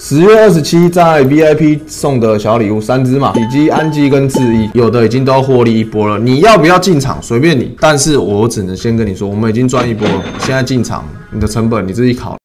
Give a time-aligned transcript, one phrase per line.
[0.00, 6.16] 十月二十七在 VIP 送的小礼物三只嘛，以及安吉跟智毅，有的已经都获利一波了。
[6.16, 7.20] 你要不要进场？
[7.20, 10.22] 随便你，但是我只能先跟你说，我们已经赚一波了。
[10.38, 12.37] 现在进场，你的成本你自己考。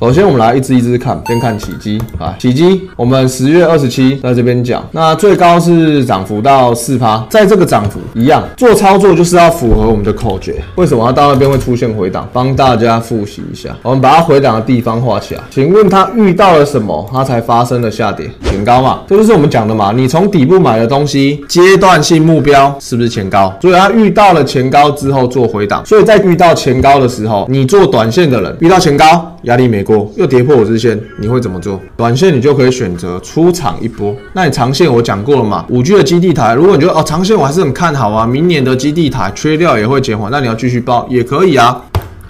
[0.00, 10.62] 首先，我们来一只一只看，先看起基啊，起基，我们十月二十七在这边讲，那最高是涨幅到四趴，在这个涨幅一样做操作，就是要符合我们的口诀。
[10.74, 12.28] 为什么它到那边会出现回档？
[12.32, 15.40] 帮大家复习一下，我们把它回档的地方画起来。
[15.50, 18.28] 请问它遇到了什么，它才发生了下跌？
[18.42, 19.92] 前高嘛，这就是我们讲的嘛。
[19.92, 23.54] 你从底部买的东西，阶段性目标是不是前高？
[23.62, 29.30] 所以它遇到了前高之后做回档，所以在遇到前高的时候，你做短线的人遇到前高。
[29.44, 31.80] 压力没过，又跌破我日线，你会怎么做？
[31.96, 34.14] 短线你就可以选择出场一波。
[34.32, 35.64] 那你长线我讲过了嘛？
[35.68, 41.82] 五 G 的基地台，如果你觉得哦长线我还是很看好啊，明年的基地台缺料也会减缓，那你要继续报也可以啊。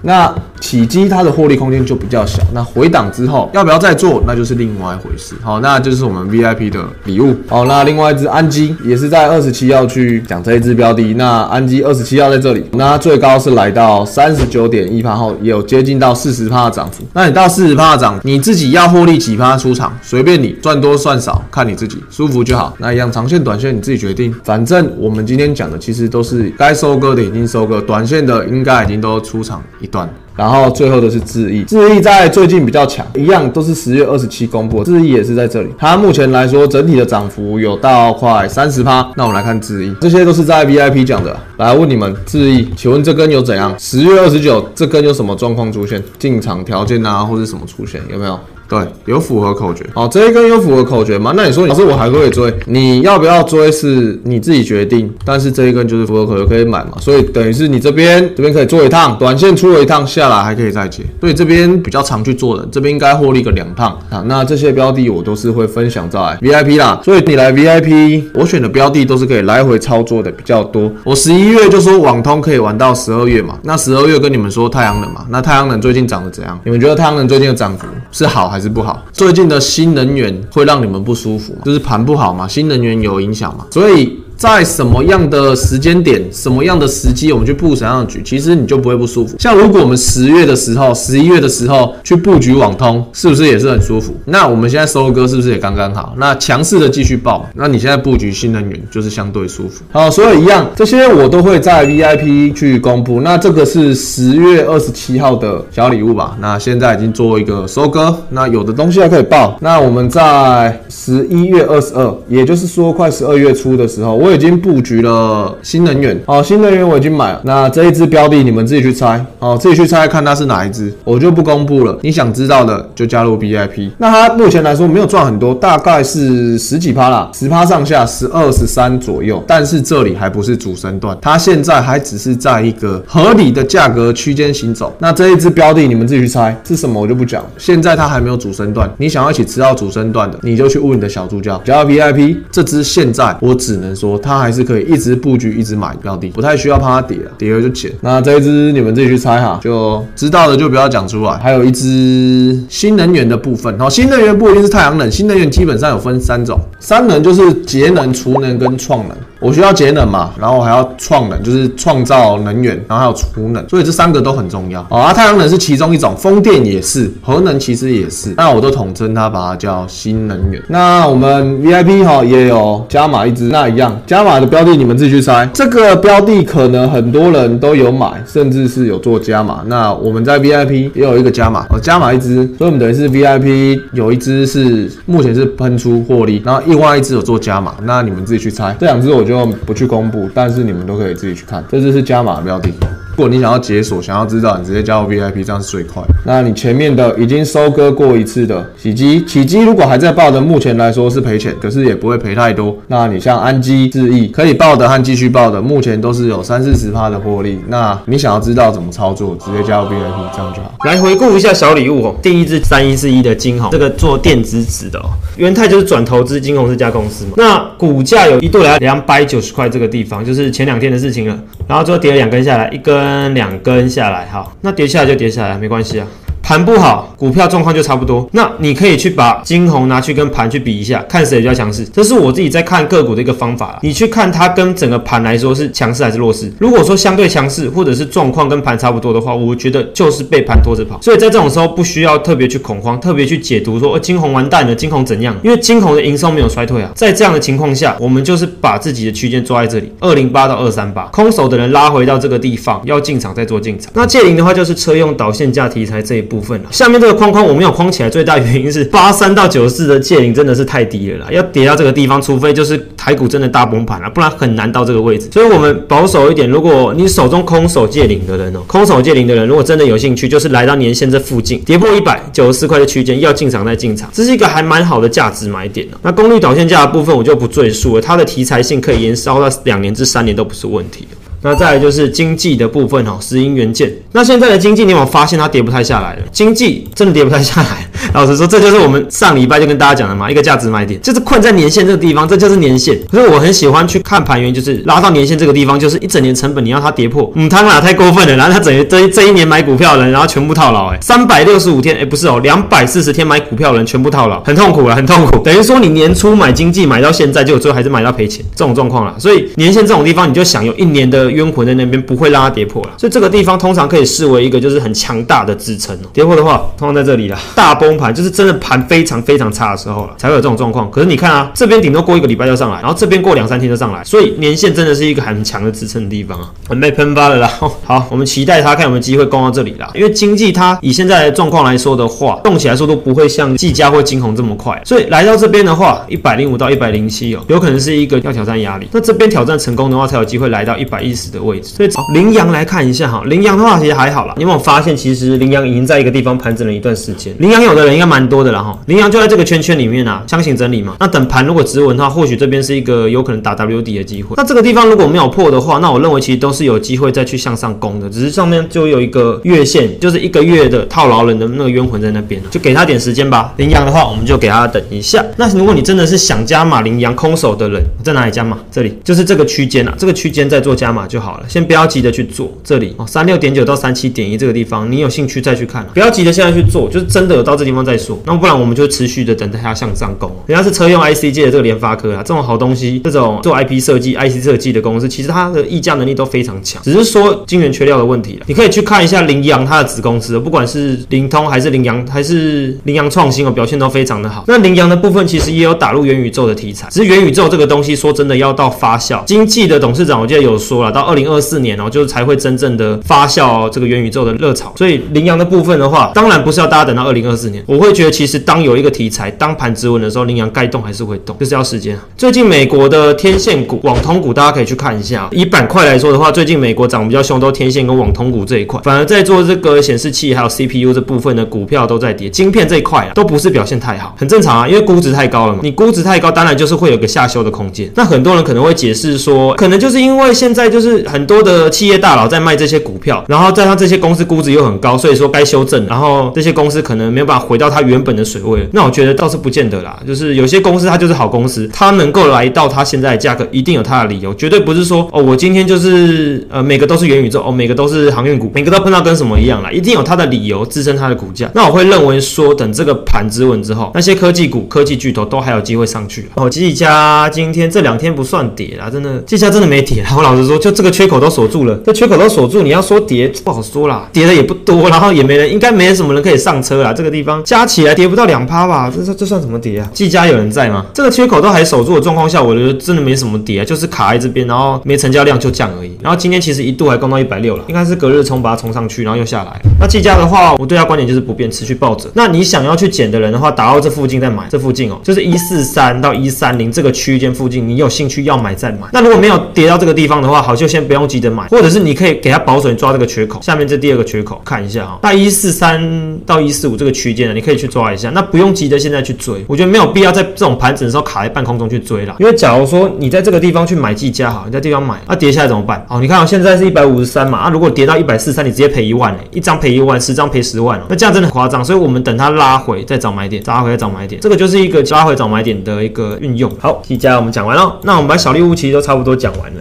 [0.03, 5.35] 那起基它的获利空间就比较小，那回档之后要不要再做，那就是另外一回事。
[5.43, 7.37] 好，那就是我们 VIP 的礼物。
[7.49, 11.15] 好，那另外一只安基也是在二十七要去讲这一只标的。
[11.15, 17.05] 那安基二十七要在这里，那最高是来到三十九点一趴后，也有接近到四十趴的涨幅。
[17.13, 22.75] 那你到四十趴的涨，你自己要获利几趴出场，随便你赚多算少，看你自己舒服就好。
[22.79, 30.09] 那一样长线短线你自己决定，反正我们今天讲的其实都是该收割的已经收割，短线的应该已经都出场一段。
[30.37, 35.69] 然后最后的是智毅，智毅在最近比较强，一样都是十月二十七公布，智毅也是在这里。
[35.79, 39.09] 它目前来说整体的涨幅有到快三十趴。
[39.17, 41.37] 那我们来看智毅，这些都是在 VIP 讲的。
[41.59, 43.73] 来问你们，智毅，请问这根有怎样？
[43.79, 46.03] 十月二十九这根有什么状况出现？
[46.19, 48.01] 进场条件啊，或者什么出现？
[48.11, 48.39] 有没有？
[48.67, 49.85] 对，有符合口诀。
[49.95, 51.35] 好，这一根有符合口诀吗？
[51.37, 55.13] 那你说，老师我还可以追，你要不要追是你自己决定。
[55.25, 61.03] 但是这一根就是符合口诀可以买嘛，所以等于是你这边这边可以做一趟短线出了一趟下来还可以再接。
[61.21, 64.25] 所以这边比较常去做的，这边应该获利个两趟啊。
[64.27, 70.91] 那这些标的我都是会分享在 VIP 啦，所以你来 VIP，我选的标的都是可以来回操作的比较多。
[71.05, 76.59] 我十一月就说网通可以玩到十二月嘛，那十二月跟你们说太阳能嘛，那太阳能最近涨得怎样？
[76.65, 78.54] 你们觉得太阳能最近的涨幅是好？
[78.55, 79.03] 还是不好？
[79.13, 84.24] 最近的新能源会让你们不舒服，就是盘不好嘛，新能源有影响嘛，所以。
[84.37, 89.37] 在什么样的时间点、什么样的时机，我们去布什么样的局，其实你就不会不舒服。
[89.39, 94.15] 像如果我们十月的时候、十一月的时候去布局网通，是不是也是很舒服？
[94.25, 96.15] 那我们现在收割是不是也刚刚好？
[96.19, 99.85] 那强势的继续爆，那你现在布局新能源就是相对舒服。
[99.93, 103.21] 好，所以一样，这些我都会在 VIP 去公布。
[103.21, 106.37] 那这个是十月二十七号的小礼物吧？
[106.41, 109.57] 那现在已经做一个收割，那有的东西还可以报。
[109.61, 114.24] 那我们在十一月二十二，也就是说快十二月初的时候。
[114.25, 117.43] 我已经布局了新能源，好，新能源我已经买了。
[117.45, 121.99] 那这一只标的你们自己去猜，好，自己去猜看它是哪一只，我就不公布了。
[122.01, 123.91] 你想知道的就加入 VIP。
[123.99, 129.45] 那它目前来说没有赚很多，大概是十几趴啦，十趴上下，十二十三左右。
[129.47, 134.97] 但是这里还不是主升段，它现在还只是在一个合理的价格区间行走。
[134.99, 137.45] 那这一只标的你们自己去猜是什么，我就不讲。
[137.59, 142.39] 现在它还没有主升段，你想要一起吃到主升段的，你就去问你的小助教加入 VIP。
[142.51, 144.14] 这只现在我只能说。
[144.19, 147.91] 它还是可以一直布局，一直买标的，不太需要怕它跌了，跌了就减。
[148.01, 151.37] 那这一只你们自己去猜哈，就知道的就不要讲出来。
[151.39, 159.17] 还有一只新能源的部分，好，新能源不一定是太阳能，新能源基本上有分三种，三能就是节能、储能跟创能。
[159.45, 164.81] 我需要节能嘛，然后还要创能，就是创造能源，然后还有储能，所以这三个都很重要。
[164.89, 168.33] 啊，太阳能是其中一种，风电也是，核能其实也是。
[168.39, 170.63] 那我都统称它，把它叫新能源。
[170.69, 175.47] 那我们 VIP 哈也有加码一支，那一样加码的标的你们自己去猜。
[175.53, 179.63] 这个标的可能很多人都有买，甚至是有做加码。
[179.67, 187.75] 那我们在 VIP 也有一个加码，哦，加码一支，所以我们等于是 VIP 有一只是目前是喷出获利，然后另外一只有做加码。
[187.83, 189.34] 那你们自己去猜，这两只我就。
[189.67, 192.71] 不去公布，但是你们都可以自己去看，这就是加码标的。
[193.17, 196.03] 如果你想要解锁，想要知道，你直接加入 VIP，这样是最快。
[196.25, 202.77] 那你前面的已经收割过一次的起基，起基如果还在报的，目前来说是赔钱，可是也不会赔太多。
[202.89, 207.61] 那你像安基、智毅可以报的和继续报的，目前都是有三四十趴的获利。
[207.69, 210.75] 那你想要知道怎么操作，直接加入 VIP，这样就好。
[210.85, 215.07] 来回顾一下小礼物哦，第一支三一四一的金红，这个做电子纸的哦，
[215.37, 217.35] 元泰就是转投资金红这家公司嘛。
[217.37, 221.39] 那股价有一度来到两百九十块这个地方，就是前两天的事情了。
[221.69, 223.04] 然后最后跌了两根下来，一根。
[223.05, 226.07] 跟两根下来，好，那跌下来就跌下来，没关系啊。
[226.45, 228.29] 盘不好，股票状况就差不多。
[228.33, 231.83] 那你可以去把金红拿去跟盘去比一下，看谁比较强势。
[231.87, 233.79] 这是我自己在看个股的一个方法啦。
[233.81, 236.53] 你去看它跟整个盘来说是强势还是弱势。
[236.59, 241.01] 如果说相对强势，或者是状况跟盘差不多的话，我觉得就是被盘拖着跑。
[241.01, 245.35] 所以在这种时候不需要特别去恐慌，特别去解读说，呃，金红完蛋了，金红怎样？
[245.43, 246.91] 因为金红的营收没有衰退啊。
[246.95, 253.91] 在这样的情况下，我们就是把自己的区间抓在这里，二零八到二三八，空手的人拉回到这个地方，要进场再做进场。
[253.95, 256.69] 那借零的话就是车用导线架题材这一部分了。
[256.73, 265.29] 下面这个框框我没有框起来，最大原因是八三到九四的借零真的是太低了啦，要跌到这个地方，除非就是台股真的大崩盘了，不然很难到这个位置。
[265.33, 275.99] 所以我们保守一点，如果你手中空手借零的人哦，空手借零的人，如果真的有兴趣，就是来到年线这附近，跌破一百九十四块的区间，要进场再进场，这是一个还蛮好的价值买点哦。
[276.03, 281.07] 那功率导线价的部分我就不赘述了，它的题材性可以延烧到两年至三年都不是问题。
[281.45, 283.93] 那再来就是经济的部分哈，石英元件。
[284.13, 286.23] 那现在的经济，你有没有发现它跌不太下来了？
[286.33, 287.87] 经济真的跌不太下来。
[288.15, 292.99] 老实说，这就是我们上礼拜就跟大家讲的嘛，一个价值买点，就是困在年线这个地方，这就是年线。
[293.11, 298.35] 可是我很喜欢去看盘，源就是拉到年线这个地方，就是一整年成本你要它跌破，嗯，他们俩太过分了。
[298.37, 305.39] 然后他整这这一年买股票的人，然后全部套牢，哎，三百六十五天，哎，不是哦，两百四十天买股票的人全部套牢，很痛苦了，很痛苦。
[305.43, 309.15] 等于说你年初买经济买到现在，就最后还是买到赔钱这种状况了。
[309.19, 312.91] 所以年线这种地方，你就想有一年的冤魂在那边，不会让它跌破了。
[312.97, 316.07] 所以这个地方通常可以视为一个就是很强大的支撑哦。
[316.13, 318.85] 跌破的话，通常在这里了，大崩盘就是真的盘。
[318.85, 320.91] 非常非常差的时候了，才会有这种状况。
[320.91, 327.49] 可是你看啊，这边顶多过一个礼拜就上来，然后这边过两三天就上来，所以年线真的是一个很强的支撑的地方啊，很被喷发了啦。
[327.83, 329.91] 好，我们期待它看有没有机会攻到这里啦。
[329.95, 338.87] 因为经济它以现在的状况来说的话，动起来速度不会像技嘉或金红这么快，所以来到这边的话，一百零五到一百零七哦，有可能是一个要挑战压力。
[338.93, 341.75] 那这边挑战成功的话，才有机会来到一百一十的位置。
[341.75, 344.35] 所以羚羊来看一下哈，羚羊的话其实还好啦。
[344.37, 347.35] 你有没有发现，其实羚羊已经在一个地方盘整了一段时间？
[347.39, 349.65] 羚羊有的人应该蛮多的啦哈，羚羊就在这个圈。
[349.65, 350.97] 圈里面啊，箱型整理嘛。
[351.01, 354.35] 那等盘如果直稳的话，或许这边是一个有可能打 W D 的机会。
[354.37, 358.11] 那这个地方如果没有破的话，那我认为其实都是有机会再去向上攻的。
[358.11, 363.55] 只是上面就有一个月线，就是一个月的套牢人的那个冤魂在那边就给他点时间吧。
[363.57, 365.25] 羚羊的话，我们就给他等一下。
[365.39, 368.59] 那如果你真的是想加码羚羊空手的人，在哪里加码？
[368.71, 371.45] 这里就是这个区间啊，这个区间在做加码就好了。
[371.49, 378.21] 先不要急着去做这里哦，三六点九到三七点一这个地方，你有兴趣再去看，不要急着现在去做，就是真的有到这地方再说。
[378.27, 380.29] 那不然我们就持续的等待它向上攻。
[380.47, 388.45] 人家是车用 IC 界的这个联发科啊，这种好东西，这种做 IP 设计、IC 设计的公司，其实它的溢价能力都非常强，只是说晶圆缺料的问题了。
[388.49, 394.43] 你可以去看一下羚羊它的子公司，不管是灵通还是羚羊，还是羚羊创新哦，表现都非常的好。
[394.49, 399.23] 那羚羊的部分其实也有打入元宇宙的题材，只是元宇宙这个东西说真的要到发酵。
[399.25, 404.73] 经济的董事长我记得有说了，到二零二四年哦，就是才会真正的发酵这个元宇宙的热潮。
[404.77, 411.99] 所以羚羊的部分的话，当然不是要大家等到二零二四年，我会觉得其实当有一个题材，当盘止稳的时候，羚羊该动还是会动，就是要时间。
[412.17, 415.29] 最近美国的天线股、网通股，大家可以去看一下。
[415.33, 418.81] 以板块来说的话，最近美国涨比较凶，都天线跟网通股这一块。
[418.85, 425.61] 反而在做这个显示器还有 CPU 这部分的股票都在跌，晶片这一块啊，都不是表现太好，很正常啊，因为估值太高了嘛。
[425.63, 427.91] 你估值太高，当然就是会有个下修的空间。
[427.95, 438.69] 那很多人可能会解释说，可能就是因为现在就是是很多的企业大佬在卖这些股票，然后加上这些公司估值又很高，所以说该修正，然后这些公司可能没有办法回到它原本的水位。
[438.73, 451.51] 那我觉得倒是不见得啦，就是有些公司它就是好公司，它能够来到它现在的价格，一定有它的理由，绝对不是说哦，我今天就是呃每个都是元宇宙哦，每个都是航运股，每个都碰到跟什么一样啦，一定有它的理由支撑它的股价。
[451.55, 456.29] 那我会认为说，等这个盘止稳之后，那些科技股、科技巨头都还有机会上去。
[456.35, 460.05] 哦，技嘉今天这两天不算跌啦，真的，这家真的没跌。
[460.17, 466.93] 我老实说，就这个缺口都锁住了，这缺口都锁住，你要说跌不好说啦，跌的也不多，然后也没人，应该没什么人可以上车啦。
[466.93, 469.89] 这个地方加起来跌不到两趴吧，这这这算什么跌啊？
[469.95, 470.85] 技嘉有人在吗？
[470.93, 475.93] 这个缺口都还守住的状况下，我觉得真的没什么跌啊，就是卡在这边，然后没成交量就降而已。
[476.03, 479.61] 然后今天其实一度还攻到一百六了，应该是隔日冲把它冲上去，然后又下来。
[479.81, 482.09] 那技嘉的话，我对它观点就是不变，持续抱着。
[482.15, 488.87] 那你想要去捡的人的话，打到这附近再买，这附近哦，就是一四三到一三零这个区间附近，你有兴趣要买再买。
[488.93, 498.09] 那如果没有跌到这个地方的话，好就先不用急着买，或者是你可以给它保守抓这个缺口，下面这第二个缺口看一下哈，那一四三到一四五这个区间呢，你可以去抓一下。
[498.15, 502.17] 那不用急着现在去追，我觉得没有必要在这种盘整的时候卡在半空中去追了。
[502.19, 505.85] 因为假如说你在这个地方去买技嘉好，你在地方买，那跌下来怎么办？
[505.91, 511.63] 哦，你看啊，现在是一百五十三嘛，啊，如果跌到一百四三，你直接赔一万嘞，一张赔一万，十张赔十万哦，那这样真的很夸张。
[511.63, 516.51] 所以我们等它拉回再找买点，拉回再找买点，这个就是一个拉回找买点的一个运用。
[516.59, 519.61] 好，技嘉我们讲完了，那我们把小礼物其实都差不多讲完了。